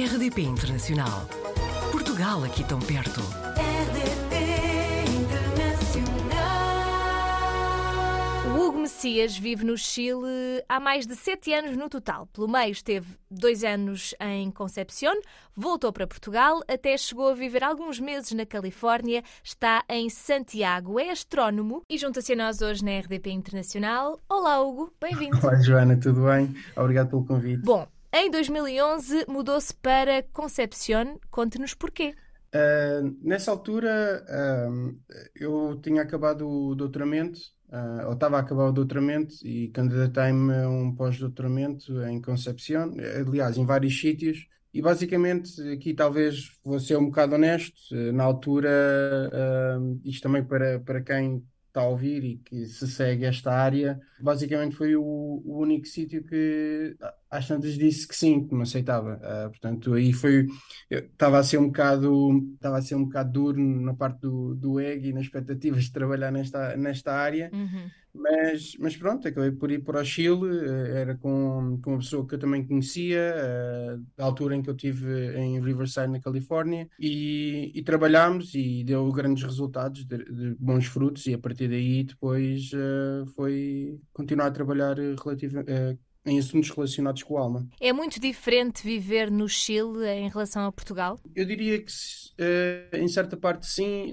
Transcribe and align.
RDP 0.00 0.40
Internacional. 0.40 1.28
Portugal 1.92 2.42
aqui 2.42 2.64
tão 2.64 2.78
perto. 2.78 3.20
RDP 3.20 4.34
Internacional. 5.12 6.16
O 8.56 8.60
Hugo 8.66 8.78
Messias 8.78 9.36
vive 9.36 9.62
no 9.62 9.76
Chile 9.76 10.64
há 10.66 10.80
mais 10.80 11.06
de 11.06 11.14
sete 11.14 11.52
anos 11.52 11.76
no 11.76 11.90
total. 11.90 12.26
Pelo 12.28 12.48
meio 12.48 12.72
esteve 12.72 13.08
dois 13.30 13.62
anos 13.62 14.14
em 14.18 14.50
Concepción, 14.50 15.12
voltou 15.54 15.92
para 15.92 16.06
Portugal, 16.06 16.62
até 16.66 16.96
chegou 16.96 17.28
a 17.28 17.34
viver 17.34 17.62
alguns 17.62 18.00
meses 18.00 18.32
na 18.32 18.46
Califórnia, 18.46 19.22
está 19.44 19.84
em 19.86 20.08
Santiago, 20.08 20.98
é 20.98 21.10
astrónomo 21.10 21.82
e 21.90 21.98
junta-se 21.98 22.32
a 22.32 22.36
nós 22.36 22.62
hoje 22.62 22.82
na 22.82 22.98
RDP 22.98 23.32
Internacional. 23.32 24.18
Olá 24.30 24.62
Hugo, 24.62 24.94
bem-vindo. 24.98 25.36
Olá 25.42 25.60
Joana, 25.60 25.94
tudo 25.98 26.24
bem? 26.24 26.56
Obrigado 26.74 27.10
pelo 27.10 27.26
convite. 27.26 27.62
Bom, 27.62 27.86
em 28.12 28.30
2011 28.30 29.26
mudou-se 29.28 29.74
para 29.74 30.22
Concepción. 30.32 31.18
Conte-nos 31.30 31.74
porquê. 31.74 32.14
Uh, 32.52 33.16
nessa 33.22 33.52
altura, 33.52 34.24
uh, 34.28 34.98
eu 35.36 35.78
tinha 35.80 36.02
acabado 36.02 36.48
o 36.48 36.74
doutoramento, 36.74 37.38
uh, 37.68 38.08
ou 38.08 38.14
estava 38.14 38.38
a 38.38 38.40
acabar 38.40 38.68
o 38.68 38.72
doutoramento, 38.72 39.34
e 39.44 39.68
candidatei-me 39.68 40.54
a 40.54 40.68
um 40.68 40.92
pós-doutoramento 40.94 42.02
em 42.02 42.20
Concepción, 42.20 42.92
aliás, 43.26 43.56
em 43.56 43.64
vários 43.64 43.98
sítios. 44.00 44.48
E 44.74 44.82
basicamente, 44.82 45.60
aqui 45.72 45.94
talvez 45.94 46.58
vou 46.64 46.80
ser 46.80 46.96
um 46.96 47.06
bocado 47.06 47.36
honesto, 47.36 47.94
na 48.12 48.22
altura, 48.22 48.70
isto 50.04 50.22
também 50.22 50.44
para, 50.44 50.78
para 50.78 51.00
quem 51.00 51.44
está 51.66 51.80
a 51.80 51.88
ouvir 51.88 52.24
e 52.24 52.36
que 52.36 52.66
se 52.66 52.86
segue 52.88 53.24
esta 53.24 53.52
área, 53.52 54.00
basicamente 54.20 54.76
foi 54.76 54.94
o, 54.94 55.02
o 55.02 55.58
único 55.58 55.86
sítio 55.86 56.22
que 56.22 56.96
às 57.30 57.46
tantas 57.46 57.78
disse 57.78 58.08
que 58.08 58.16
sim, 58.16 58.46
que 58.46 58.54
me 58.54 58.62
aceitava. 58.62 59.20
Uh, 59.22 59.50
portanto, 59.50 59.94
aí 59.94 60.12
foi, 60.12 60.48
estava 60.90 61.38
a 61.38 61.44
ser 61.44 61.58
um 61.58 61.66
bocado, 61.66 62.52
estava 62.54 62.78
a 62.78 62.82
ser 62.82 62.96
um 62.96 63.04
bocado 63.04 63.32
duro 63.32 63.60
na 63.60 63.94
parte 63.94 64.20
do, 64.20 64.54
do 64.54 64.80
ego 64.80 65.06
e 65.06 65.12
nas 65.12 65.24
expectativas 65.24 65.84
de 65.84 65.92
trabalhar 65.92 66.32
nesta, 66.32 66.76
nesta 66.76 67.12
área. 67.12 67.50
Uhum. 67.52 67.88
Mas, 68.12 68.76
mas 68.78 68.96
pronto, 68.96 69.28
acabei 69.28 69.52
por 69.52 69.70
ir 69.70 69.84
para 69.84 70.00
o 70.00 70.04
Chile, 70.04 70.66
era 70.94 71.16
com, 71.16 71.78
com 71.80 71.90
uma 71.90 71.98
pessoa 71.98 72.26
que 72.26 72.34
eu 72.34 72.38
também 72.38 72.66
conhecia, 72.66 73.34
da 74.16 74.24
altura 74.24 74.56
em 74.56 74.62
que 74.62 74.68
eu 74.68 74.74
estive 74.74 75.36
em 75.38 75.62
Riverside, 75.62 76.08
na 76.08 76.20
Califórnia, 76.20 76.88
e, 76.98 77.70
e 77.72 77.82
trabalhámos 77.82 78.52
e 78.54 78.82
deu 78.82 79.10
grandes 79.12 79.44
resultados, 79.44 80.04
de, 80.04 80.24
de, 80.24 80.56
bons 80.58 80.86
frutos, 80.86 81.24
e 81.26 81.34
a 81.34 81.38
partir 81.38 81.68
daí 81.68 82.02
depois 82.02 82.72
uh, 82.72 83.26
foi 83.36 84.00
continuar 84.12 84.46
a 84.46 84.50
trabalhar 84.50 84.96
relativo, 84.96 85.60
uh, 85.60 85.98
em 86.24 86.38
assuntos 86.38 86.70
relacionados 86.70 87.22
com 87.22 87.38
a 87.38 87.40
alma. 87.40 87.68
É 87.80 87.92
muito 87.92 88.20
diferente 88.20 88.82
viver 88.82 89.30
no 89.30 89.48
Chile 89.48 90.06
em 90.06 90.28
relação 90.28 90.64
a 90.66 90.72
Portugal? 90.72 91.18
Eu 91.34 91.44
diria 91.44 91.78
que, 91.78 91.92
uh, 91.92 92.96
em 92.96 93.08
certa 93.08 93.36
parte, 93.36 93.66
sim 93.66 94.12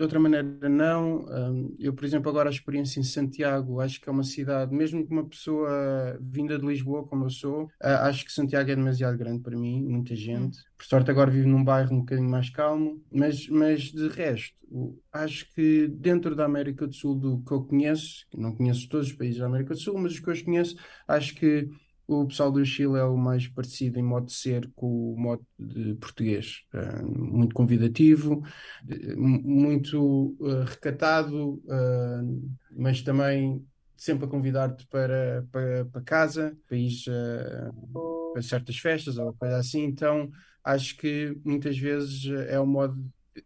de 0.00 0.04
outra 0.04 0.18
maneira 0.18 0.66
não. 0.66 1.26
Eu, 1.78 1.92
por 1.92 2.06
exemplo, 2.06 2.30
agora 2.30 2.48
a 2.48 2.52
experiência 2.52 2.98
em 2.98 3.02
Santiago, 3.02 3.80
acho 3.80 4.00
que 4.00 4.08
é 4.08 4.12
uma 4.12 4.22
cidade, 4.24 4.74
mesmo 4.74 5.06
que 5.06 5.12
uma 5.12 5.26
pessoa 5.26 6.18
vinda 6.22 6.58
de 6.58 6.66
Lisboa, 6.66 7.06
como 7.06 7.26
eu 7.26 7.30
sou, 7.30 7.68
ah, 7.78 8.06
acho 8.08 8.24
que 8.24 8.32
Santiago 8.32 8.70
é 8.70 8.76
demasiado 8.76 9.18
grande 9.18 9.42
para 9.42 9.58
mim, 9.58 9.82
muita 9.82 10.16
gente. 10.16 10.58
Hum. 10.58 10.62
Por 10.78 10.86
sorte, 10.86 11.10
agora 11.10 11.30
vivo 11.30 11.48
num 11.48 11.62
bairro 11.62 11.94
um 11.94 12.00
bocadinho 12.00 12.30
mais 12.30 12.48
calmo, 12.48 13.02
mas, 13.12 13.46
mas 13.48 13.92
de 13.92 14.08
resto, 14.08 14.56
acho 15.12 15.52
que 15.54 15.86
dentro 15.88 16.34
da 16.34 16.46
América 16.46 16.86
do 16.86 16.94
Sul, 16.94 17.14
do 17.14 17.42
que 17.42 17.52
eu 17.52 17.62
conheço, 17.62 18.24
não 18.34 18.56
conheço 18.56 18.88
todos 18.88 19.08
os 19.08 19.12
países 19.12 19.38
da 19.38 19.46
América 19.46 19.74
do 19.74 19.80
Sul, 19.80 19.98
mas 19.98 20.12
os 20.12 20.20
que 20.20 20.30
eu 20.30 20.44
conheço, 20.44 20.76
acho 21.06 21.34
que 21.34 21.68
o 22.10 22.26
pessoal 22.26 22.50
do 22.50 22.64
Chile 22.64 22.98
é 22.98 23.04
o 23.04 23.16
mais 23.16 23.46
parecido 23.46 23.98
em 23.98 24.02
modo 24.02 24.26
de 24.26 24.32
ser 24.32 24.68
com 24.74 25.12
o 25.14 25.16
modo 25.16 25.46
de 25.56 25.94
português. 25.94 26.64
Uh, 26.74 27.06
muito 27.06 27.54
convidativo, 27.54 28.42
muito 29.14 30.36
uh, 30.40 30.64
recatado, 30.66 31.62
uh, 31.66 32.50
mas 32.72 33.00
também 33.02 33.64
sempre 33.96 34.24
a 34.24 34.28
convidar-te 34.28 34.84
para, 34.88 35.46
para, 35.52 35.84
para 35.84 36.02
casa, 36.02 36.56
para 36.66 36.76
ir 36.76 36.90
para 38.32 38.42
certas 38.42 38.76
festas 38.76 39.16
ou 39.16 39.32
coisa 39.34 39.58
assim. 39.58 39.84
Então, 39.84 40.30
acho 40.64 40.96
que 40.96 41.38
muitas 41.44 41.78
vezes 41.78 42.26
é 42.48 42.58
o 42.58 42.66
modo 42.66 43.00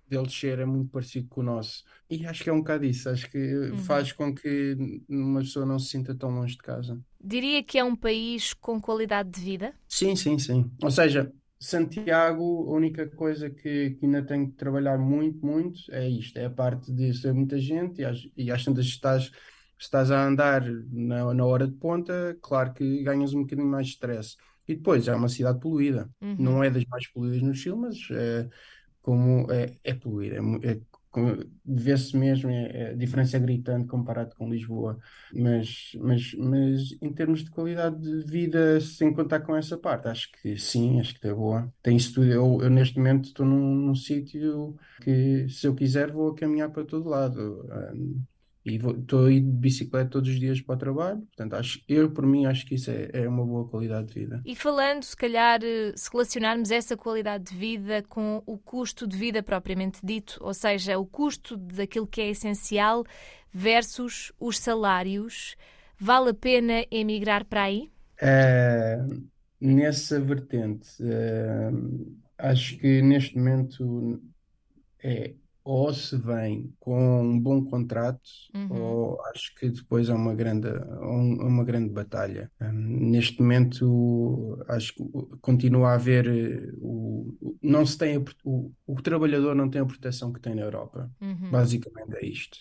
dele 0.08 0.30
ser 0.30 0.58
é 0.58 0.64
muito 0.64 0.90
parecido 0.90 1.28
com 1.28 1.42
o 1.42 1.44
nosso. 1.44 1.84
E 2.08 2.24
acho 2.24 2.42
que 2.42 2.50
é 2.50 2.52
um 2.52 2.60
bocado 2.60 2.86
isso. 2.86 3.08
Acho 3.08 3.30
que 3.30 3.38
uhum. 3.38 3.78
faz 3.78 4.12
com 4.12 4.34
que 4.34 4.76
uma 5.08 5.40
pessoa 5.40 5.66
não 5.66 5.78
se 5.78 5.90
sinta 5.90 6.14
tão 6.14 6.30
longe 6.30 6.54
de 6.54 6.62
casa. 6.62 6.98
Diria 7.24 7.62
que 7.62 7.78
é 7.78 7.84
um 7.84 7.96
país 7.96 8.52
com 8.52 8.78
qualidade 8.80 9.30
de 9.30 9.40
vida? 9.40 9.74
Sim, 9.88 10.14
sim, 10.14 10.38
sim. 10.38 10.70
Ou 10.82 10.90
seja, 10.90 11.32
Santiago, 11.58 12.68
a 12.68 12.74
única 12.74 13.08
coisa 13.08 13.48
que, 13.48 13.92
que 13.92 14.04
ainda 14.04 14.22
tenho 14.22 14.50
que 14.50 14.56
trabalhar 14.56 14.98
muito, 14.98 15.44
muito 15.44 15.80
é 15.90 16.06
isto: 16.06 16.36
é 16.38 16.44
a 16.44 16.50
parte 16.50 16.92
de 16.92 17.14
ser 17.14 17.32
muita 17.32 17.58
gente 17.58 18.02
e 18.02 18.04
às, 18.04 18.18
e 18.36 18.50
às 18.50 18.62
tantas 18.62 18.84
estás, 18.84 19.30
estás 19.78 20.10
a 20.10 20.26
andar 20.26 20.62
na, 20.92 21.32
na 21.32 21.46
hora 21.46 21.66
de 21.66 21.74
ponta, 21.74 22.36
claro 22.42 22.74
que 22.74 23.02
ganhas 23.02 23.32
um 23.32 23.42
bocadinho 23.42 23.68
mais 23.68 23.86
de 23.86 23.92
stress. 23.94 24.36
E 24.68 24.74
depois 24.74 25.08
é 25.08 25.14
uma 25.14 25.28
cidade 25.28 25.60
poluída. 25.60 26.10
Uhum. 26.20 26.36
Não 26.38 26.64
é 26.64 26.70
das 26.70 26.84
mais 26.86 27.06
poluídas 27.08 27.42
no 27.42 27.54
Chile, 27.54 27.76
mas 27.76 27.96
é, 28.10 28.48
como 29.00 29.50
é, 29.50 29.76
é 29.82 29.94
poluída. 29.94 30.36
É, 30.36 30.72
é, 30.72 30.80
vê-se 31.64 32.16
mesmo, 32.16 32.50
é, 32.50 32.90
a 32.90 32.94
diferença 32.94 33.36
é 33.36 33.40
gritante 33.40 33.86
comparado 33.88 34.34
com 34.36 34.48
Lisboa, 34.50 34.98
mas, 35.32 35.92
mas, 36.00 36.34
mas 36.34 36.92
em 37.02 37.12
termos 37.12 37.44
de 37.44 37.50
qualidade 37.50 38.00
de 38.00 38.30
vida, 38.30 38.80
sem 38.80 39.12
contar 39.12 39.40
com 39.40 39.56
essa 39.56 39.76
parte, 39.78 40.08
acho 40.08 40.30
que 40.32 40.56
sim, 40.58 41.00
acho 41.00 41.12
que 41.12 41.18
está 41.18 41.34
boa. 41.34 41.72
Tem 41.82 41.96
isso 41.96 42.14
tudo. 42.14 42.26
Eu, 42.26 42.58
eu 42.62 42.70
neste 42.70 42.96
momento 42.98 43.26
estou 43.26 43.46
num, 43.46 43.74
num 43.74 43.94
sítio 43.94 44.76
que, 45.02 45.48
se 45.48 45.66
eu 45.66 45.74
quiser, 45.74 46.10
vou 46.12 46.34
caminhar 46.34 46.70
para 46.70 46.84
todo 46.84 47.08
lado. 47.08 47.66
E 48.64 48.76
estou 48.76 49.26
a 49.26 49.30
ir 49.32 49.40
de 49.40 49.52
bicicleta 49.52 50.08
todos 50.08 50.30
os 50.30 50.40
dias 50.40 50.58
para 50.60 50.74
o 50.74 50.78
trabalho, 50.78 51.20
portanto, 51.20 51.52
acho, 51.54 51.82
eu, 51.86 52.10
por 52.10 52.24
mim, 52.26 52.46
acho 52.46 52.64
que 52.64 52.76
isso 52.76 52.90
é, 52.90 53.10
é 53.12 53.28
uma 53.28 53.44
boa 53.44 53.68
qualidade 53.68 54.08
de 54.08 54.20
vida. 54.20 54.42
E 54.44 54.56
falando, 54.56 55.02
se 55.02 55.14
calhar, 55.14 55.60
eh, 55.62 55.92
se 55.94 56.10
relacionarmos 56.10 56.70
essa 56.70 56.96
qualidade 56.96 57.44
de 57.44 57.54
vida 57.54 58.02
com 58.08 58.42
o 58.46 58.56
custo 58.56 59.06
de 59.06 59.18
vida 59.18 59.42
propriamente 59.42 60.00
dito, 60.02 60.38
ou 60.40 60.54
seja, 60.54 60.98
o 60.98 61.04
custo 61.04 61.58
daquilo 61.58 62.06
que 62.06 62.22
é 62.22 62.30
essencial 62.30 63.04
versus 63.52 64.32
os 64.40 64.58
salários, 64.58 65.56
vale 66.00 66.30
a 66.30 66.34
pena 66.34 66.86
emigrar 66.90 67.44
para 67.44 67.64
aí? 67.64 67.90
É, 68.18 68.98
nessa 69.60 70.18
vertente, 70.20 70.88
é, 71.02 71.70
acho 72.38 72.78
que 72.78 73.02
neste 73.02 73.36
momento 73.36 74.22
é 75.02 75.34
ou 75.64 75.94
se 75.94 76.16
vem 76.18 76.70
com 76.78 77.22
um 77.22 77.40
bom 77.40 77.64
contrato, 77.64 78.20
uhum. 78.54 78.68
ou 78.70 79.26
acho 79.28 79.54
que 79.54 79.70
depois 79.70 80.10
é 80.10 80.14
uma 80.14 80.34
grande, 80.34 80.68
uma 81.00 81.64
grande 81.64 81.88
batalha. 81.88 82.52
Um, 82.60 83.10
neste 83.10 83.40
momento, 83.40 84.62
acho 84.68 84.94
que 84.94 85.02
continua 85.40 85.88
a 85.88 85.94
haver 85.94 86.26
eh, 86.28 86.70
o, 86.76 87.34
não 87.62 87.86
se 87.86 87.96
tem 87.96 88.18
o, 88.44 88.72
o 88.86 89.02
trabalhador 89.02 89.54
não 89.54 89.70
tem 89.70 89.80
a 89.80 89.86
proteção 89.86 90.30
que 90.32 90.40
tem 90.40 90.54
na 90.54 90.62
Europa. 90.62 91.10
Uhum. 91.18 91.50
Basicamente 91.50 92.14
é 92.16 92.26
isto. 92.26 92.58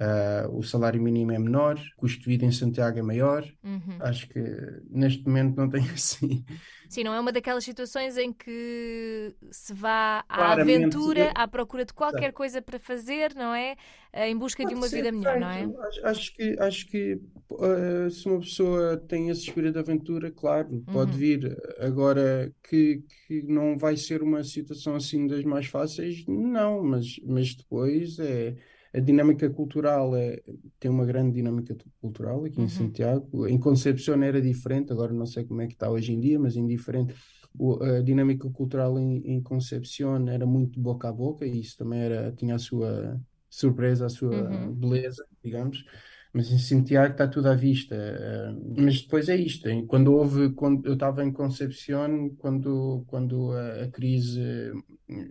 Uh, 0.00 0.56
o 0.56 0.62
salário 0.62 1.02
mínimo 1.02 1.32
é 1.32 1.38
menor, 1.40 1.76
o 1.76 2.00
custo 2.00 2.20
de 2.20 2.26
vida 2.26 2.44
em 2.44 2.52
Santiago 2.52 3.00
é 3.00 3.02
maior. 3.02 3.44
Uhum. 3.64 3.96
Acho 3.98 4.28
que 4.28 4.40
neste 4.88 5.26
momento 5.26 5.56
não 5.56 5.68
tem 5.68 5.82
assim. 5.90 6.44
Sim, 6.88 7.02
não 7.02 7.12
é 7.12 7.20
uma 7.20 7.32
daquelas 7.32 7.64
situações 7.64 8.16
em 8.16 8.32
que 8.32 9.34
se 9.50 9.74
vá 9.74 10.20
à 10.28 10.36
Claramente, 10.36 10.96
aventura, 10.96 11.20
eu... 11.20 11.32
à 11.34 11.48
procura 11.48 11.84
de 11.84 11.92
qualquer 11.92 12.32
coisa 12.32 12.62
para 12.62 12.78
fazer, 12.78 13.34
não 13.34 13.52
é? 13.52 13.74
Em 14.14 14.38
busca 14.38 14.62
Pode 14.62 14.74
de 14.74 14.80
uma 14.80 14.88
ser, 14.88 14.96
vida 14.96 15.10
melhor, 15.12 15.40
não 15.40 15.50
é? 15.50 15.64
Acho, 15.64 16.06
acho 16.06 16.36
que, 16.36 16.56
acho 16.60 16.86
que 16.86 17.20
uh, 17.50 18.08
se 18.08 18.26
uma 18.26 18.38
pessoa 18.38 18.96
tem 18.96 19.28
esse 19.30 19.42
espírito 19.42 19.74
de 19.74 19.80
aventura, 19.80 20.30
claro, 20.30 20.80
pode 20.92 21.10
uhum. 21.10 21.18
vir. 21.18 21.56
Agora 21.80 22.54
que, 22.62 23.02
que 23.26 23.42
não 23.42 23.76
vai 23.76 23.96
ser 23.96 24.22
uma 24.22 24.44
situação 24.44 24.94
assim 24.94 25.26
das 25.26 25.42
mais 25.42 25.66
fáceis, 25.66 26.24
não, 26.26 26.84
mas, 26.84 27.20
mas 27.26 27.54
depois 27.54 28.18
é 28.20 28.54
a 28.94 29.00
dinâmica 29.00 29.48
cultural 29.50 30.16
é, 30.16 30.40
tem 30.78 30.90
uma 30.90 31.04
grande 31.04 31.34
dinâmica 31.34 31.76
cultural 32.00 32.44
aqui 32.44 32.58
uhum. 32.58 32.64
em 32.64 32.68
Santiago. 32.68 33.46
Em 33.46 33.58
Concepción 33.58 34.22
era 34.22 34.40
diferente, 34.40 34.92
agora 34.92 35.12
não 35.12 35.26
sei 35.26 35.44
como 35.44 35.60
é 35.60 35.66
que 35.66 35.74
está 35.74 35.90
hoje 35.90 36.12
em 36.12 36.20
dia, 36.20 36.38
mas 36.38 36.56
indiferente. 36.56 37.14
O, 37.58 37.82
a 37.82 38.00
dinâmica 38.02 38.48
cultural 38.50 38.98
em, 38.98 39.18
em 39.24 39.42
Concepción 39.42 40.28
era 40.28 40.46
muito 40.46 40.80
boca 40.80 41.08
a 41.08 41.12
boca 41.12 41.46
e 41.46 41.60
isso 41.60 41.76
também 41.76 42.00
era, 42.00 42.32
tinha 42.32 42.54
a 42.54 42.58
sua 42.58 43.20
surpresa, 43.48 44.06
a 44.06 44.10
sua 44.10 44.34
uhum. 44.34 44.72
beleza, 44.74 45.26
digamos 45.42 45.84
mas 46.32 46.50
em 46.50 46.58
Santiago 46.58 47.12
está 47.12 47.26
tudo 47.26 47.48
à 47.48 47.54
vista. 47.54 47.94
Uh, 47.96 48.82
mas 48.82 49.02
depois 49.02 49.28
é 49.28 49.36
isto. 49.36 49.68
Quando 49.86 50.12
houve, 50.14 50.50
quando 50.50 50.86
eu 50.86 50.94
estava 50.94 51.24
em 51.24 51.32
Concepción, 51.32 52.30
quando, 52.38 53.04
quando 53.06 53.52
a, 53.52 53.84
a, 53.84 53.88
crise 53.90 54.72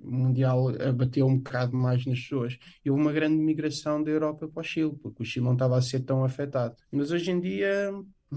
mundial 0.03 0.69
abateu 0.81 1.27
um 1.27 1.37
bocado 1.37 1.75
mais 1.75 2.05
nas 2.05 2.19
pessoas, 2.19 2.57
e 2.83 2.89
houve 2.89 3.01
uma 3.01 3.13
grande 3.13 3.37
migração 3.37 4.03
da 4.03 4.09
Europa 4.09 4.47
para 4.47 4.61
o 4.61 4.63
Chile, 4.63 4.97
porque 5.01 5.21
o 5.21 5.25
Chile 5.25 5.45
não 5.45 5.53
estava 5.53 5.77
a 5.77 5.81
ser 5.81 6.01
tão 6.01 6.23
afetado. 6.23 6.75
Mas 6.91 7.11
hoje 7.11 7.31
em 7.31 7.39
dia 7.39 7.91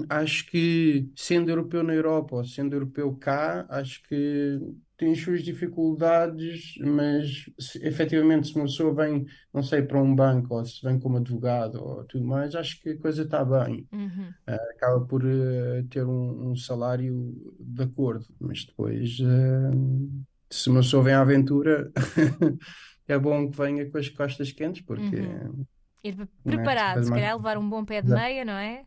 acho 0.08 0.46
que 0.46 1.10
sendo 1.16 1.50
europeu 1.50 1.82
na 1.82 1.94
Europa 1.94 2.36
ou 2.36 2.44
sendo 2.44 2.74
europeu 2.74 3.14
cá, 3.16 3.66
acho 3.68 4.02
que 4.04 4.60
tem 4.96 5.12
as 5.12 5.18
suas 5.18 5.42
dificuldades, 5.42 6.74
mas 6.78 7.50
se, 7.58 7.84
efetivamente 7.86 8.48
se 8.48 8.54
uma 8.54 8.64
pessoa 8.64 8.94
vem, 8.94 9.26
não 9.52 9.62
sei, 9.62 9.82
para 9.82 10.00
um 10.00 10.14
banco 10.14 10.54
ou 10.54 10.64
se 10.64 10.80
vem 10.82 10.98
como 10.98 11.16
advogado 11.16 11.82
ou 11.82 12.04
tudo 12.04 12.24
mais, 12.24 12.54
acho 12.54 12.80
que 12.82 12.90
a 12.90 12.98
coisa 12.98 13.22
está 13.22 13.44
bem. 13.44 13.88
Uhum. 13.90 14.28
Uh, 14.46 14.70
acaba 14.76 15.00
por 15.06 15.24
uh, 15.24 15.82
ter 15.88 16.04
um, 16.04 16.50
um, 16.50 16.56
salário 16.56 17.34
de 17.58 17.82
acordo, 17.82 18.26
mas 18.38 18.64
depois 18.64 19.18
uh, 19.20 20.24
se 20.50 20.68
uma 20.68 20.80
pessoa 20.80 21.02
vem 21.02 21.14
à 21.14 21.22
aventura 21.22 21.90
é 23.08 23.18
bom 23.18 23.50
que 23.50 23.56
venha 23.56 23.90
com 23.90 23.96
as 23.96 24.08
costas 24.10 24.52
quentes, 24.52 24.82
porque 24.82 25.16
Uhum. 25.16 25.64
Ir 26.02 26.16
é? 26.18 26.50
preparado, 26.50 26.94
Faz 26.94 27.06
se 27.06 27.12
calhar 27.12 27.36
levar 27.36 27.58
um 27.58 27.68
bom 27.68 27.84
pé 27.84 28.00
de 28.00 28.10
meia, 28.10 28.44
não 28.44 28.54
é? 28.54 28.84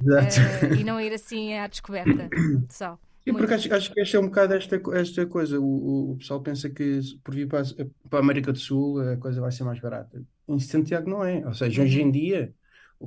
Exato. 0.00 0.36
Eh, 0.40 0.72
e 0.76 0.84
não 0.84 1.00
ir 1.00 1.12
assim 1.12 1.54
à 1.54 1.66
descoberta 1.66 2.32
só. 2.68 2.98
E 3.26 3.32
porque 3.34 3.54
acho, 3.54 3.72
acho 3.74 3.92
que 3.92 4.00
esta 4.00 4.16
é 4.16 4.20
um 4.20 4.26
bocado 4.26 4.54
esta, 4.54 4.80
esta 4.94 5.26
coisa. 5.26 5.60
O, 5.60 5.64
o, 5.64 6.12
o 6.12 6.16
pessoal 6.16 6.42
pensa 6.42 6.70
que 6.70 7.00
por 7.22 7.34
vir 7.34 7.46
para, 7.48 7.60
a- 7.62 8.08
para 8.08 8.18
a 8.20 8.22
América 8.22 8.52
do 8.52 8.58
Sul 8.58 9.00
a 9.00 9.16
coisa 9.18 9.40
vai 9.40 9.52
ser 9.52 9.64
mais 9.64 9.80
barata. 9.80 10.24
Em 10.48 10.58
Santiago 10.58 11.10
não 11.10 11.22
é. 11.24 11.46
Ou 11.46 11.52
seja, 11.52 11.82
hoje 11.82 12.00
Uhum. 12.00 12.08
em 12.08 12.10
dia, 12.10 12.54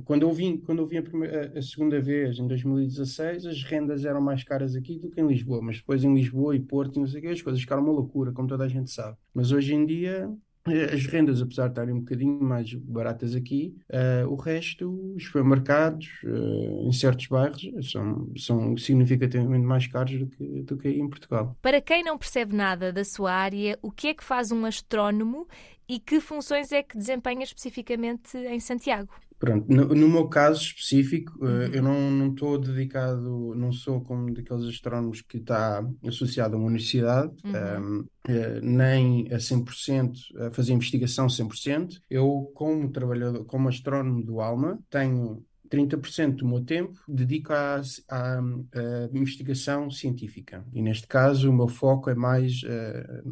quando 0.04 0.22
eu 0.22 0.32
vim, 0.32 0.58
quando 0.58 0.78
eu 0.80 0.86
vim 0.86 0.98
a, 0.98 1.02
primeira- 1.02 1.58
a 1.58 1.62
segunda 1.62 2.00
vez, 2.00 2.38
em 2.38 2.46
2016, 2.46 3.46
as 3.46 3.64
rendas 3.64 4.04
eram 4.04 4.20
mais 4.20 4.44
caras 4.44 4.76
aqui 4.76 4.98
do 4.98 5.10
que 5.10 5.20
em 5.20 5.26
Lisboa. 5.26 5.60
Mas 5.62 5.78
depois 5.78 6.04
em 6.04 6.14
Lisboa 6.14 6.54
e 6.54 6.60
Porto 6.60 6.96
e 6.96 7.00
não 7.00 7.06
sei 7.08 7.18
o 7.18 7.22
quê, 7.22 7.28
as 7.28 7.42
coisas 7.42 7.60
ficaram 7.60 7.82
uma 7.82 7.92
loucura, 7.92 8.32
como 8.32 8.46
toda 8.48 8.64
a 8.64 8.68
gente 8.68 8.90
sabe. 8.92 9.16
Mas 9.34 9.50
hoje 9.50 9.74
em 9.74 9.84
dia. 9.84 10.30
Eh, 10.68 10.94
As 10.94 11.06
rendas, 11.06 11.40
apesar 11.42 11.64
de 11.64 11.72
estarem 11.72 11.94
um 11.94 12.00
bocadinho 12.00 12.40
mais 12.42 12.72
baratas 12.74 13.34
aqui, 13.34 13.74
eh, 13.88 14.24
o 14.26 14.34
resto, 14.34 15.14
os 15.16 15.24
supermercados, 15.24 16.08
eh, 16.24 16.86
em 16.86 16.92
certos 16.92 17.26
bairros, 17.26 17.62
são, 17.90 18.32
são 18.36 18.76
significativamente 18.76 19.64
mais 19.64 19.86
caros 19.86 20.18
do 20.18 20.26
que, 20.26 20.62
do 20.62 20.76
que 20.76 20.88
em 20.88 21.08
Portugal. 21.08 21.56
Para 21.60 21.80
quem 21.80 22.04
não 22.04 22.16
percebe 22.16 22.54
nada 22.54 22.92
da 22.92 23.04
sua 23.04 23.32
área, 23.32 23.78
o 23.82 23.90
que 23.90 24.08
é 24.08 24.14
que 24.14 24.24
faz 24.24 24.52
um 24.52 24.64
astrónomo 24.64 25.46
e 25.88 25.98
que 25.98 26.20
funções 26.20 26.72
é 26.72 26.82
que 26.82 26.96
desempenha 26.96 27.42
especificamente 27.42 28.36
em 28.36 28.60
Santiago? 28.60 29.12
Pronto, 29.42 29.66
no, 29.68 29.86
no 29.86 30.08
meu 30.08 30.28
caso 30.28 30.60
específico, 30.62 31.32
eh, 31.44 31.66
Uhum. 31.66 31.74
eu 31.74 31.82
não 31.82 32.10
não 32.12 32.28
estou 32.30 32.56
dedicado, 32.58 33.54
não 33.56 33.72
sou 33.72 34.00
como 34.00 34.32
daqueles 34.32 34.66
astrónomos 34.68 35.20
que 35.20 35.38
está 35.38 35.84
associado 36.06 36.54
a 36.54 36.58
uma 36.58 36.68
universidade, 36.68 37.32
Uhum. 37.44 37.52
ehm, 37.52 38.04
eh, 38.28 38.60
nem 38.62 39.26
a 39.32 39.40
100% 39.40 40.16
a 40.46 40.52
fazer 40.52 40.72
investigação 40.74 41.28
100%. 41.28 41.98
Eu, 42.08 42.52
como 42.54 42.88
trabalhador, 42.92 43.44
como 43.46 43.68
astrónomo 43.68 44.24
do 44.24 44.40
ALMA, 44.40 44.78
tenho 44.88 45.44
30% 45.68 46.36
do 46.36 46.46
meu 46.46 46.64
tempo 46.64 47.00
dedico 47.08 47.52
à, 47.52 47.80
à, 48.08 48.38
à 48.38 49.08
investigação 49.12 49.90
científica. 49.90 50.64
E 50.72 50.80
neste 50.80 51.08
caso, 51.08 51.50
o 51.50 51.52
meu 51.52 51.66
foco 51.66 52.08
é 52.10 52.14
mais 52.14 52.60
eh, 52.64 53.22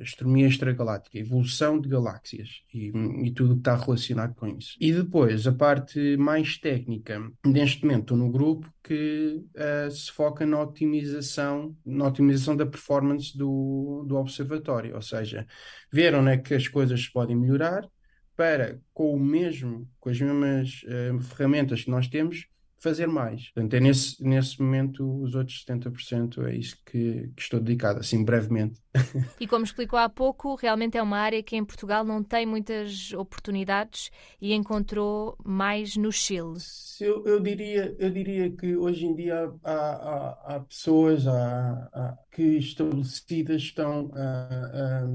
astronomia 0.00 0.46
extragaláctica, 0.46 1.18
evolução 1.18 1.80
de 1.80 1.88
galáxias 1.88 2.62
e, 2.72 2.92
e 3.24 3.30
tudo 3.30 3.52
o 3.52 3.54
que 3.54 3.60
está 3.60 3.76
relacionado 3.76 4.34
com 4.34 4.46
isso. 4.46 4.76
E 4.80 4.92
depois, 4.92 5.46
a 5.46 5.52
parte 5.52 6.16
mais 6.16 6.58
técnica, 6.58 7.20
neste 7.44 7.84
momento 7.84 8.02
estou 8.02 8.16
no 8.16 8.30
grupo 8.30 8.72
que 8.82 9.42
eh, 9.54 9.88
se 9.90 10.10
foca 10.12 10.46
na 10.46 10.60
otimização, 10.60 11.76
na 11.84 12.06
otimização 12.06 12.56
da 12.56 12.66
performance 12.66 13.36
do, 13.36 14.04
do 14.06 14.16
observatório, 14.16 14.94
ou 14.94 15.02
seja, 15.02 15.46
ver 15.92 16.14
onde 16.14 16.30
é 16.30 16.38
que 16.38 16.54
as 16.54 16.68
coisas 16.68 17.02
se 17.02 17.12
podem 17.12 17.36
melhorar 17.36 17.88
para, 18.36 18.78
com 18.92 19.14
o 19.14 19.18
mesmo, 19.18 19.88
com 19.98 20.10
as 20.10 20.20
mesmas 20.20 20.82
eh, 20.86 21.12
ferramentas 21.22 21.84
que 21.84 21.90
nós 21.90 22.06
temos, 22.06 22.46
fazer 22.88 23.06
mais. 23.06 23.50
Portanto, 23.50 23.74
é 23.74 23.80
nesse, 23.80 24.22
nesse 24.22 24.60
momento, 24.60 25.22
os 25.22 25.34
outros 25.34 25.64
70% 25.64 26.44
é 26.46 26.54
isso 26.54 26.76
que, 26.84 27.28
que 27.34 27.42
estou 27.42 27.60
dedicado, 27.60 28.00
assim, 28.00 28.24
brevemente. 28.24 28.80
E 29.38 29.46
como 29.46 29.64
explicou 29.64 29.98
há 29.98 30.08
pouco, 30.08 30.54
realmente 30.54 30.96
é 30.96 31.02
uma 31.02 31.18
área 31.18 31.42
que 31.42 31.56
em 31.56 31.64
Portugal 31.64 32.04
não 32.04 32.22
tem 32.22 32.46
muitas 32.46 33.12
oportunidades 33.12 34.10
e 34.40 34.54
encontrou 34.54 35.36
mais 35.44 35.96
no 35.96 36.10
Chile. 36.10 36.54
Eu, 36.98 37.22
eu 37.26 37.40
diria, 37.40 37.94
eu 37.98 38.10
diria 38.10 38.50
que 38.50 38.74
hoje 38.76 39.04
em 39.04 39.14
dia 39.14 39.52
há, 39.62 39.72
há, 39.74 40.56
há 40.56 40.60
pessoas 40.60 41.26
há, 41.26 41.90
há- 41.92 42.16
que 42.30 42.42
estabelecidas 42.42 43.60
estão 43.60 44.10
a, 44.14 45.02
a- 45.02 45.08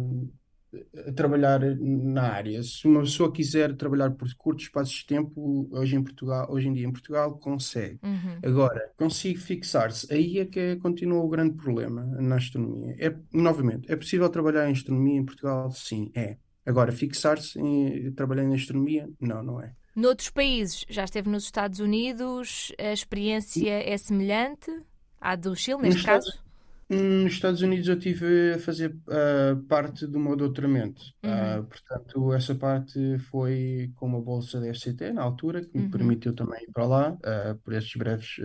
a 1.08 1.12
trabalhar 1.12 1.60
na 1.80 2.24
área. 2.24 2.62
Se 2.64 2.88
uma 2.88 3.02
pessoa 3.02 3.32
quiser 3.32 3.76
trabalhar 3.76 4.12
por 4.12 4.28
curtos 4.36 4.66
espaços 4.66 4.94
de 4.96 5.06
tempo, 5.06 5.68
hoje 5.72 5.96
em 5.96 6.04
Portugal, 6.04 6.48
hoje 6.52 6.68
em 6.68 6.74
dia 6.74 6.88
em 6.88 6.92
Portugal, 6.92 7.38
consegue. 7.38 8.00
Uhum. 8.04 8.40
Agora, 8.44 8.92
consigo 8.98 9.40
fixar-se. 9.40 10.12
Aí 10.14 10.40
é 10.40 10.46
que 10.46 10.60
é- 10.60 10.76
continua 10.78 11.20
o 11.24 11.30
grande 11.30 11.56
problema 11.56 12.04
na 12.06 12.36
astronomia. 12.36 12.96
É, 13.00 13.16
novamente, 13.34 13.92
é 13.92 13.96
possível 13.96 14.30
trabalhar 14.30 14.68
em 14.70 14.74
astronomia 14.74 15.20
em 15.20 15.26
Portugal? 15.26 15.70
Sim, 15.72 16.12
é. 16.16 16.38
Agora, 16.66 16.92
fixar-se 16.92 17.60
em 17.60 18.12
trabalhar 18.14 18.44
em 18.44 18.54
astronomia? 18.54 19.10
Não, 19.20 19.42
não 19.44 19.62
é. 19.62 19.74
Noutros 19.96 20.30
países, 20.30 20.86
já 20.90 21.04
esteve 21.04 21.30
nos 21.30 21.44
Estados 21.44 21.80
Unidos, 21.80 22.72
a 22.80 22.94
experiência 22.94 23.70
é 23.70 23.98
semelhante 23.98 24.72
à 25.20 25.36
do 25.36 25.54
Chile, 25.56 25.78
neste 25.82 25.90
Nos 25.96 26.00
Estados- 26.02 26.44
Nos 26.94 27.32
Estados 27.32 27.62
Unidos 27.62 27.88
eu 27.88 27.98
tive 27.98 28.56
a 28.56 28.60
fazer 28.60 28.94
ah, 29.08 29.56
parte 29.70 30.06
do 30.06 30.20
meu 30.20 30.36
doutoramento. 30.36 31.02
Ah, 31.24 31.60
Uhum. 31.60 31.66
portanto, 31.66 32.34
essa 32.34 32.54
parte 32.54 33.18
foi 33.30 33.90
com 33.96 34.08
uma 34.08 34.20
bolsa 34.22 34.60
da 34.60 34.68
FCT 34.68 35.14
na 35.14 35.22
altura, 35.24 35.62
que 35.66 35.78
me 35.78 35.86
Uhum. 35.86 35.90
permitiu 35.90 36.34
também 36.36 36.62
ir 36.64 36.72
para 36.74 36.86
lá 36.86 37.18
ah, 37.24 37.56
por 37.64 37.74
estes 37.74 37.96
breves 37.96 38.36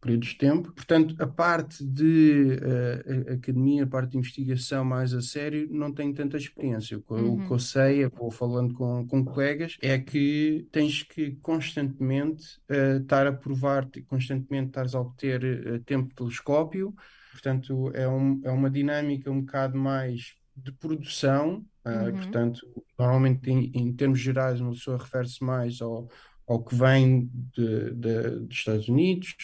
períodos 0.00 0.28
de 0.28 0.38
tempo. 0.38 0.72
Portanto, 0.72 1.16
a 1.18 1.26
parte 1.26 1.84
de 1.84 2.58
ah, 2.62 3.30
a- 3.30 3.34
academia, 3.34 3.82
a 3.82 3.86
parte 3.88 4.12
de 4.12 4.18
investigação 4.18 4.84
mais 4.84 5.12
a 5.12 5.20
sério, 5.20 5.66
não 5.68 5.92
tenho 5.92 6.14
tanta 6.14 6.36
experiência. 6.36 6.96
O 6.98 7.02
que, 7.02 7.12
eu- 7.12 7.32
o 7.34 7.42
que 7.42 7.48
Uhum. 7.48 7.54
eu 7.54 7.58
sei, 7.58 8.04
eu 8.04 8.10
vou 8.10 8.30
falando 8.30 8.72
com, 8.74 9.04
com 9.08 9.24
colegas, 9.24 9.76
é 9.82 9.98
que 9.98 10.68
tens 10.70 11.02
que 11.02 11.32
constantemente 11.42 12.44
ah, 12.70 12.98
estar 13.00 13.26
a 13.26 13.32
provar, 13.32 13.88
constantemente 14.06 14.68
estares 14.68 14.94
a 14.94 15.00
obter 15.00 15.42
ah, 15.74 15.80
tempo 15.84 16.08
de 16.10 16.14
telescópio. 16.14 16.94
Portanto, 17.34 17.90
é, 17.94 18.08
um, 18.08 18.40
é 18.44 18.50
uma 18.50 18.70
dinâmica 18.70 19.30
um 19.30 19.40
bocado 19.42 19.76
mais 19.78 20.34
de 20.56 20.72
produção. 20.72 21.64
ah, 21.84 22.12
Uhum. 22.12 22.12
portanto, 22.12 22.60
normalmente, 22.98 23.50
em, 23.50 23.70
em 23.74 23.92
termos 23.94 24.20
gerais, 24.20 24.60
uma 24.60 24.72
pessoa 24.72 24.98
refere-se 24.98 25.42
mais 25.44 25.80
ao, 25.82 26.08
ao 26.46 26.64
que 26.64 26.74
vem 26.74 27.28
de, 27.56 27.90
de- 27.94 28.40
dos 28.46 28.56
Estados 28.56 28.88
Unidos. 28.88 29.34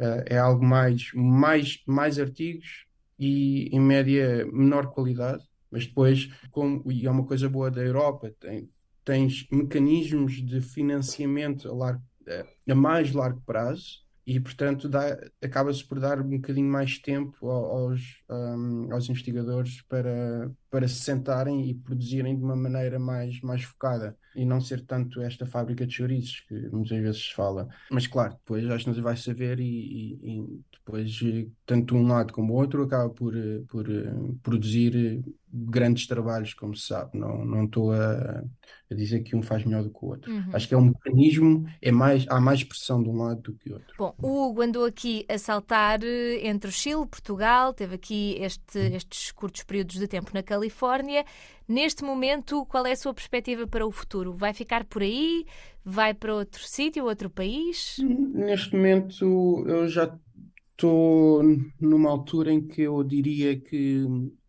ah, 0.00 0.24
é 0.26 0.38
algo 0.38 0.64
mais, 0.64 1.10
mais, 1.14 1.82
mais 1.86 2.18
artigos 2.18 2.86
e, 3.18 3.68
em 3.74 3.80
média, 3.80 4.46
menor 4.52 4.90
qualidade. 4.92 5.44
Mas 5.70 5.86
depois, 5.86 6.28
como, 6.50 6.90
e 6.90 7.06
é 7.06 7.10
uma 7.10 7.26
coisa 7.26 7.48
boa 7.48 7.70
da 7.70 7.82
Europa, 7.82 8.32
tem, 8.40 8.70
tens 9.04 9.46
mecanismos 9.50 10.34
de 10.44 10.60
financiamento 10.60 11.68
a, 11.68 11.74
largo, 11.74 12.02
a 12.68 12.74
mais 12.74 13.12
largo 13.12 13.42
prazo 13.46 14.03
e, 14.26 14.40
portanto, 14.40 14.88
acaba-se 15.42 15.84
por 15.84 16.00
dar 16.00 16.20
um 16.20 16.28
bocadinho 16.30 16.68
mais 16.70 16.98
tempo 16.98 17.46
ao- 17.48 17.64
aos, 17.90 18.22
hum, 18.30 18.88
aos 18.92 19.08
investigadores 19.08 19.82
para, 19.82 20.50
para 20.70 20.88
se 20.88 20.96
sentarem 21.00 21.68
e 21.68 21.74
produzirem 21.74 22.36
de 22.36 22.42
uma 22.42 22.56
maneira 22.56 22.98
mais, 22.98 23.40
mais 23.42 23.62
focada 23.64 24.16
e 24.34 24.44
não 24.44 24.60
ser 24.60 24.80
tanto 24.84 25.20
esta 25.20 25.46
fábrica 25.46 25.86
de 25.86 25.92
chouriços 25.94 26.40
que 26.48 26.54
muitas 26.70 26.98
vezes 26.98 27.22
se 27.28 27.34
fala. 27.34 27.68
Mas, 27.90 28.06
claro, 28.06 28.34
depois 28.34 28.68
acho 28.70 28.92
que 28.92 29.00
vai 29.00 29.16
saber 29.16 29.60
e, 29.60 29.64
e- 29.64 30.40
e 30.40 30.60
depois, 30.72 31.20
eh, 31.22 31.46
tanto 31.66 31.94
um 31.94 32.06
lado 32.06 32.32
como 32.32 32.52
o 32.52 32.56
outro, 32.56 32.82
acaba 32.82 33.08
por, 33.10 33.36
eh, 33.36 33.60
por 33.68 33.88
eh, 33.90 34.12
produzir 34.42 35.22
grandes 35.54 36.06
trabalhos, 36.06 36.54
como 36.54 36.74
se 36.76 36.86
sabe. 36.88 37.18
Não, 37.18 37.44
não 37.44 37.64
estou 37.64 37.92
a, 37.92 38.40
a 38.90 38.94
dizer 38.94 39.22
que 39.22 39.36
um 39.36 39.42
faz 39.42 39.64
melhor 39.64 39.82
do 39.84 39.90
que 39.90 40.04
o 40.04 40.08
outro. 40.08 40.30
Uhum. 40.32 40.50
Acho 40.52 40.68
que 40.68 40.74
é 40.74 40.76
um 40.76 40.86
mecanismo, 40.86 41.66
é 41.80 41.92
mais, 41.92 42.26
há 42.28 42.40
mais 42.40 42.64
pressão 42.64 43.02
de 43.02 43.08
um 43.08 43.16
lado 43.16 43.40
do 43.42 43.54
que 43.54 43.68
do 43.68 43.74
outro. 43.74 43.94
Bom, 43.96 44.14
o 44.20 44.48
Hugo 44.48 44.62
andou 44.62 44.84
aqui 44.84 45.24
a 45.28 45.38
saltar 45.38 46.02
eh, 46.02 46.46
entre 46.48 46.68
o 46.68 46.72
Chile, 46.72 47.06
Portugal, 47.06 47.72
teve 47.72 47.94
aqui 47.94 48.36
este- 48.40 48.78
estes 48.92 49.30
curtos 49.30 49.62
períodos 49.62 49.96
de 49.96 50.08
tempo 50.08 50.32
na 50.34 50.42
Califórnia. 50.42 51.24
Neste 51.68 52.02
momento, 52.04 52.66
qual 52.66 52.84
é 52.86 52.92
a 52.92 52.96
sua 52.96 53.14
perspectiva 53.14 53.66
para 53.66 53.86
o 53.86 53.92
futuro? 53.92 54.32
Vai 54.34 54.52
ficar 54.52 54.84
por 54.84 55.02
aí? 55.02 55.46
Vai 55.84 56.12
para 56.12 56.34
outro 56.34 56.62
sítio, 56.66 57.04
outro 57.04 57.30
país? 57.30 58.04
Neste 58.06 58.74
momento, 58.76 59.64
eu 59.68 59.88
já 59.88 60.18
estou 60.72 61.42
numa 61.80 62.10
altura 62.10 62.52
em 62.52 62.66
que 62.66 62.82
eu 62.82 63.02
diria 63.04 63.58
que 63.58 64.04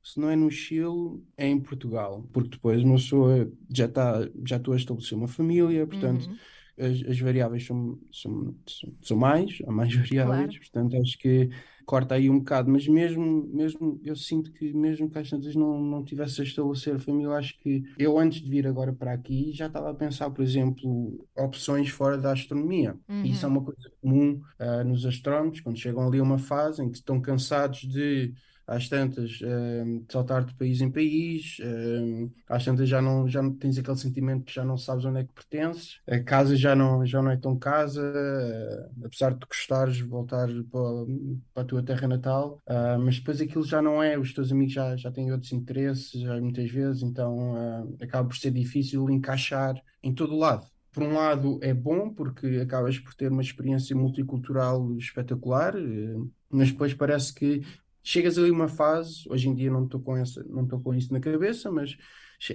se 0.06 0.20
não 0.20 0.30
é 0.30 0.36
no 0.36 0.52
Chile, 0.52 1.24
é 1.38 1.48
em 1.48 1.60
Portugal, 1.60 2.24
porque 2.34 2.50
depois 2.52 2.84
uma 2.84 2.96
pessoa 2.96 3.52
já 3.76 3.86
está, 3.88 4.20
já 4.46 4.58
estou 4.58 4.74
a 4.74 4.78
estabelecer 4.78 5.18
uma 5.18 5.28
família, 5.28 5.88
portanto, 5.88 6.30
Uhum. 6.30 6.40
as, 6.80 7.04
as 7.10 7.20
variáveis 7.20 7.66
são, 7.66 8.00
são, 8.12 8.56
são, 9.02 9.18
mais, 9.18 9.58
há 9.68 9.72
mais 9.72 9.94
variáveis, 9.96 10.58
Claro. 10.58 10.60
portanto 10.60 10.98
acho 11.02 11.18
que 11.18 11.50
corta 11.86 12.16
aí 12.16 12.30
um 12.30 12.40
bocado, 12.40 12.70
mas 12.72 12.88
mesmo, 12.88 13.48
mesmo 13.54 14.00
eu 14.04 14.16
sinto 14.16 14.52
que 14.54 14.74
mesmo 14.74 15.10
que 15.10 15.20
às 15.20 15.30
tantas 15.30 15.56
não, 15.56 15.82
não 15.82 16.04
tivesse 16.04 16.42
a 16.42 16.44
estabelecer 16.44 16.96
a 16.96 17.00
família, 17.00 17.32
acho 17.36 17.58
que 17.60 17.84
eu 17.98 18.18
antes 18.18 18.42
de 18.42 18.50
vir 18.50 18.68
agora 18.68 18.94
para 18.94 19.14
aqui 19.14 19.52
já 19.54 19.68
estava 19.68 19.92
a 19.92 19.94
pensar, 19.96 20.30
por 20.32 20.44
exemplo, 20.44 21.28
opções 21.36 21.90
fora 21.90 22.18
da 22.18 22.32
astronomia. 22.34 22.98
E 23.24 23.32
Isso 23.32 23.46
é 23.46 23.50
uma 23.50 23.64
coisa 23.64 23.92
comum 24.02 24.42
ah, 24.60 24.84
nos 24.84 25.06
astrónomos, 25.06 25.62
quando 25.62 25.78
chegam 25.80 26.08
ali 26.08 26.20
a 26.20 26.24
uma 26.24 26.38
fase 26.40 26.84
em 26.84 26.90
que 26.92 26.98
estão 26.98 27.22
cansados 27.22 27.82
de 27.82 28.34
às 28.68 28.90
tantas, 28.90 29.40
ah, 29.44 30.04
saltar 30.12 30.44
de 30.46 30.54
país 30.56 30.82
em 30.82 30.92
país, 30.92 31.58
ah, 31.62 32.56
às 32.56 32.66
tantas 32.66 32.88
já 32.90 33.02
não, 33.02 33.28
já 33.28 33.42
não 33.42 33.54
tens 33.54 33.78
aquele 33.78 33.98
sentimento 33.98 34.46
que 34.46 34.54
já 34.54 34.64
não 34.64 34.78
sabes 34.78 35.06
onde 35.06 35.20
é 35.20 35.24
que 35.24 35.34
pertences, 35.34 36.00
a 36.08 36.20
casa 36.20 36.56
já 36.56 36.76
não, 36.76 37.06
já 37.06 37.22
não 37.22 37.32
é 37.32 37.38
tão 37.38 37.58
casa, 37.58 38.02
ah, 38.02 38.90
apesar 39.06 39.34
de 39.34 39.46
gostares 39.46 40.00
voltar 40.00 40.48
para, 40.72 41.06
para 41.54 41.64
a 41.64 41.66
tua 41.66 41.84
terra 41.84 42.08
natal, 42.08 42.62
ah, 42.68 42.98
mas 43.00 43.18
depois 43.20 43.42
aquilo 43.42 43.64
já 43.64 43.82
não 43.82 44.02
é, 44.02 44.18
os 44.18 44.34
teus 44.34 44.52
amigos 44.52 44.74
já, 44.74 44.96
já 44.96 45.12
têm 45.12 45.32
outros 45.32 45.52
interesses, 45.52 46.22
já 46.22 46.40
muitas 46.40 46.70
vezes, 46.70 47.04
então 47.04 47.56
ah, 47.56 47.86
acaba 48.02 48.28
por 48.28 48.38
ser 48.38 48.52
difícil 48.52 49.10
encaixar 49.10 49.76
em 50.04 50.14
todo 50.14 50.34
o 50.34 50.40
lado. 50.40 50.66
Por 50.92 51.04
um 51.04 51.14
lado 51.14 51.60
é 51.62 51.74
bom 51.74 52.14
porque 52.14 52.48
acabas 52.64 52.98
por 52.98 53.14
ter 53.16 53.30
uma 53.30 53.42
experiência 53.42 53.94
multicultural 53.94 54.96
espetacular, 54.98 55.74
mas 56.50 56.72
depois 56.72 56.94
parece 56.94 57.34
que 57.34 57.62
chegas 58.06 58.38
ali 58.38 58.52
uma 58.52 58.68
fase, 58.68 59.28
hoje 59.28 59.50
em 59.50 59.56
dia 59.56 59.72
não 59.72 59.84
estou 59.86 60.00
com 60.00 60.16
essa, 60.16 60.44
não 60.44 60.64
estou 60.64 60.80
com 60.80 60.94
isso 60.94 61.12
na 61.12 61.20
cabeça, 61.20 61.72
mas 61.72 61.98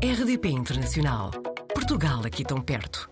RDP 0.00 0.48
Internacional. 0.50 1.32
Portugal 1.74 2.20
aqui 2.24 2.44
tão 2.44 2.60
perto. 2.60 3.04